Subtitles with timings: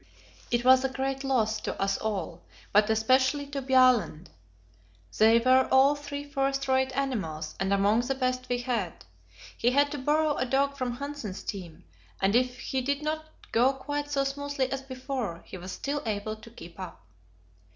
[0.49, 2.41] It was a great loss to us all,
[2.73, 4.29] but especially to Bjaaland;
[5.19, 9.05] they were all three first rate animals, and among the best we had.
[9.55, 11.83] He had to borrow a dog from Hanssen's team,
[12.19, 16.35] and if he did not go quite so smoothly as before, he was still able
[16.35, 17.05] to keep up.